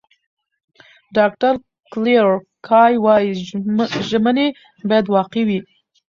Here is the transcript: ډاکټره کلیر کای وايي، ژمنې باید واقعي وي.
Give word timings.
ډاکټره 1.15 1.51
کلیر 1.91 2.25
کای 2.69 2.93
وايي، 3.05 3.31
ژمنې 4.09 4.47
باید 4.89 5.05
واقعي 5.15 5.43
وي. 5.47 5.59